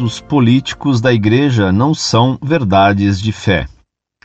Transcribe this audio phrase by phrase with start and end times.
[0.00, 3.68] atos políticos da Igreja não são verdades de fé.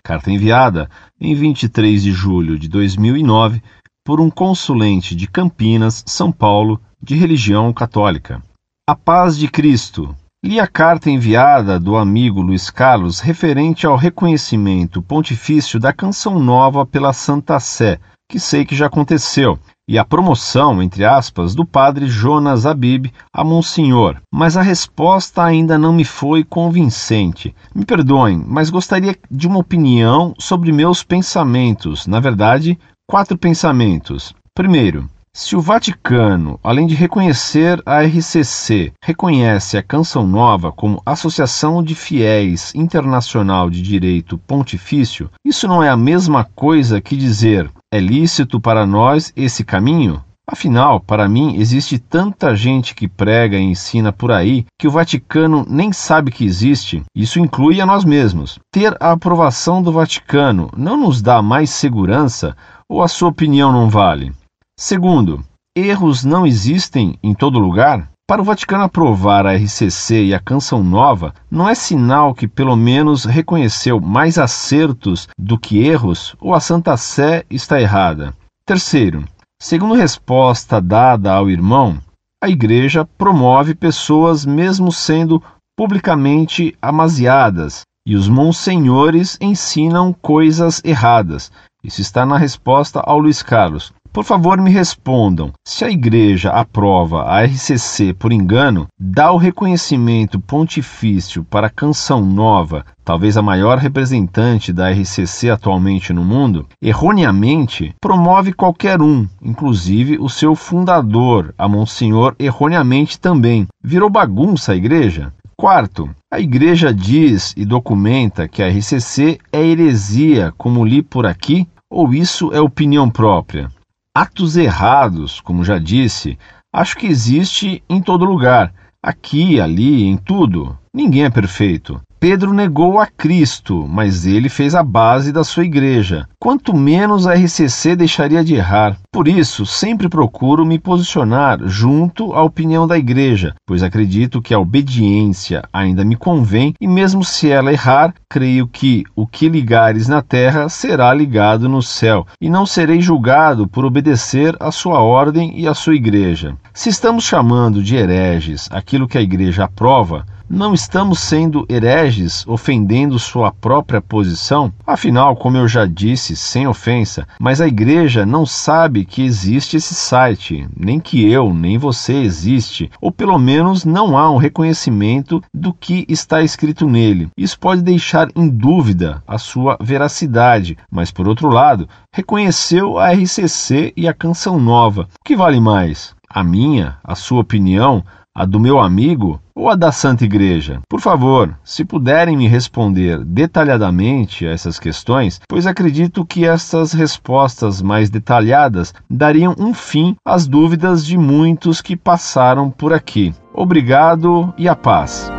[0.01, 0.89] Carta enviada
[1.19, 3.61] em 23 de julho de 2009
[4.05, 8.41] por um consulente de Campinas, São Paulo, de religião católica.
[8.89, 10.15] A paz de Cristo.
[10.41, 16.85] Li a carta enviada do amigo Luiz Carlos referente ao reconhecimento pontifício da Canção Nova
[16.85, 22.07] pela Santa Sé, que sei que já aconteceu, e a promoção, entre aspas, do padre
[22.07, 27.55] Jonas Abib a Monsenhor, mas a resposta ainda não me foi convincente.
[27.73, 34.33] Me perdoem, mas gostaria de uma opinião sobre meus pensamentos, na verdade, quatro pensamentos.
[34.55, 35.07] Primeiro,
[35.37, 41.93] se o Vaticano, além de reconhecer a RCC, reconhece a Canção Nova como Associação de
[41.93, 48.61] Fiéis Internacional de Direito Pontifício, isso não é a mesma coisa que dizer é lícito
[48.61, 50.23] para nós esse caminho?
[50.47, 55.65] Afinal, para mim, existe tanta gente que prega e ensina por aí que o Vaticano
[55.67, 57.03] nem sabe que existe.
[57.13, 58.57] Isso inclui a nós mesmos.
[58.71, 62.55] Ter a aprovação do Vaticano não nos dá mais segurança
[62.87, 64.31] ou a sua opinião não vale?
[64.77, 65.41] Segundo,
[65.73, 68.09] erros não existem em todo lugar?
[68.27, 72.75] Para o Vaticano aprovar a RCC e a Canção Nova, não é sinal que pelo
[72.75, 78.33] menos reconheceu mais acertos do que erros ou a Santa Sé está errada?
[78.65, 79.23] Terceiro,
[79.61, 81.97] segundo resposta dada ao irmão,
[82.43, 85.41] a Igreja promove pessoas mesmo sendo
[85.77, 91.49] publicamente amaziadas e os monsenhores ensinam coisas erradas.
[91.81, 93.93] Isso está na resposta ao Luiz Carlos.
[94.15, 100.39] Por favor, me respondam: se a Igreja aprova a RCC por engano, dá o reconhecimento
[100.39, 107.93] pontifício para a Canção Nova, talvez a maior representante da RCC atualmente no mundo, erroneamente
[107.99, 113.67] promove qualquer um, inclusive o seu fundador, a Monsenhor, erroneamente também.
[113.83, 115.33] Virou bagunça a Igreja?
[115.57, 121.67] Quarto, a Igreja diz e documenta que a RCC é heresia, como li por aqui,
[121.91, 123.74] ou isso é opinião própria?
[124.17, 126.39] Atos errados, como já disse,
[126.73, 130.79] acho que existe em todo lugar, aqui, ali, em tudo.
[130.93, 132.01] Ninguém é perfeito.
[132.19, 136.27] Pedro negou a Cristo, mas ele fez a base da sua igreja.
[136.39, 138.97] Quanto menos a RCC deixaria de errar.
[139.11, 144.59] Por isso, sempre procuro me posicionar junto à opinião da igreja, pois acredito que a
[144.59, 150.21] obediência ainda me convém e, mesmo se ela errar, creio que o que ligares na
[150.21, 155.67] terra será ligado no céu, e não serei julgado por obedecer à sua ordem e
[155.67, 156.55] à sua igreja.
[156.73, 163.17] Se estamos chamando de hereges aquilo que a igreja aprova, não estamos sendo hereges, ofendendo
[163.19, 164.71] sua própria posição?
[164.85, 169.95] Afinal, como eu já disse, sem ofensa, mas a igreja não sabe que existe esse
[169.95, 175.73] site, nem que eu, nem você existe, ou pelo menos não há um reconhecimento do
[175.73, 177.29] que está escrito nele.
[177.37, 183.93] Isso pode deixar em dúvida a sua veracidade, mas por outro lado, reconheceu a RCC
[183.95, 185.03] e a Canção Nova.
[185.03, 186.15] O que vale mais?
[186.29, 188.03] A minha, a sua opinião,
[188.35, 190.81] a do meu amigo ou a da Santa Igreja?
[190.89, 197.81] Por favor, se puderem me responder detalhadamente a essas questões, pois acredito que estas respostas
[197.81, 203.33] mais detalhadas dariam um fim às dúvidas de muitos que passaram por aqui.
[203.53, 205.31] Obrigado e a paz.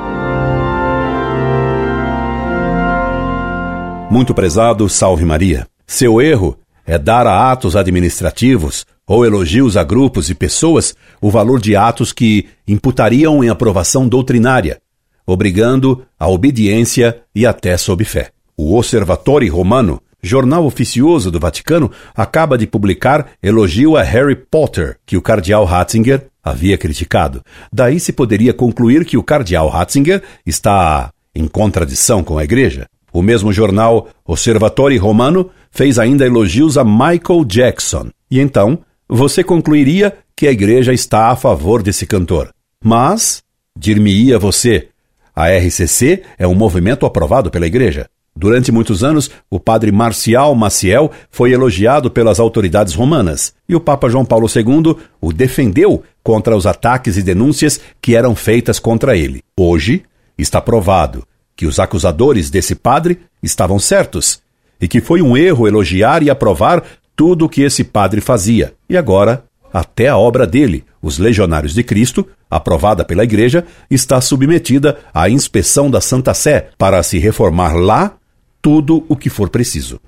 [4.11, 5.67] Muito prezado, salve Maria.
[5.87, 11.60] Seu erro é dar a atos administrativos ou elogios a grupos e pessoas o valor
[11.60, 14.81] de atos que imputariam em aprovação doutrinária,
[15.27, 18.31] obrigando a obediência e até sob fé.
[18.56, 25.16] O Osservatore Romano, jornal oficioso do Vaticano, acaba de publicar elogio a Harry Potter, que
[25.16, 27.43] o cardeal Ratzinger havia criticado.
[27.72, 32.87] Daí se poderia concluir que o cardeal Ratzinger está em contradição com a Igreja.
[33.12, 38.10] O mesmo jornal Osservatore Romano fez ainda elogios a Michael Jackson.
[38.30, 38.78] E então
[39.09, 42.51] você concluiria que a igreja está a favor desse cantor.
[42.83, 43.43] Mas,
[43.77, 44.89] dir-me-ia você,
[45.35, 48.09] a RCC é um movimento aprovado pela igreja.
[48.35, 54.11] Durante muitos anos, o padre Marcial Maciel foi elogiado pelas autoridades romanas e o Papa
[54.11, 59.43] João Paulo II o defendeu contra os ataques e denúncias que eram feitas contra ele.
[59.59, 60.03] Hoje,
[60.37, 61.27] está provado
[61.57, 64.43] que os acusadores desse padre estavam certos
[64.79, 66.85] e que foi um erro elogiar e aprovar
[67.16, 68.74] tudo o que esse padre fazia.
[68.89, 74.98] E agora, até a obra dele, Os Legionários de Cristo, aprovada pela Igreja, está submetida
[75.13, 78.16] à inspeção da Santa Sé para se reformar lá
[78.60, 79.98] tudo o que for preciso.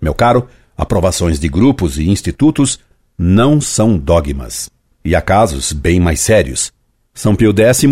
[0.00, 2.78] Meu caro, aprovações de grupos e institutos
[3.18, 4.70] não são dogmas.
[5.04, 6.72] E há casos bem mais sérios.
[7.12, 7.84] São Pio X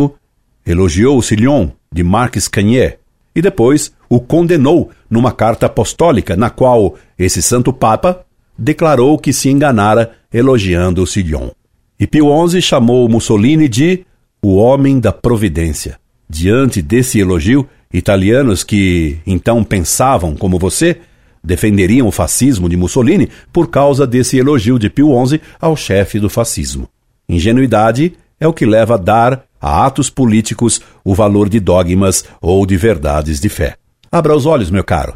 [0.65, 2.99] elogiou o Sillon, de Marques Cagné,
[3.35, 8.25] e depois o condenou numa carta apostólica na qual esse santo papa
[8.63, 11.51] declarou que se enganara elogiando o Sillon.
[11.99, 14.07] E Pio XI chamou Mussolini de
[14.41, 15.99] o homem da providência.
[16.31, 20.99] Diante desse elogio, italianos que então pensavam como você
[21.43, 26.31] defenderiam o fascismo de Mussolini por causa desse elogio de Pio XI ao chefe do
[26.31, 26.89] fascismo.
[27.29, 32.65] Ingenuidade é o que leva a dar a atos políticos o valor de dogmas ou
[32.65, 33.75] de verdades de fé.
[34.11, 35.15] Abra os olhos, meu caro,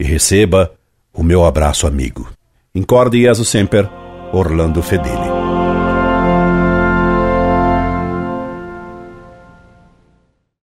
[0.00, 0.72] e receba
[1.14, 2.28] o meu abraço amigo.
[2.74, 3.86] Incorde Jesus Semper,
[4.32, 5.41] Orlando Fedeli.